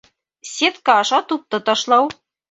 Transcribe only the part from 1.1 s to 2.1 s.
тупты ташлау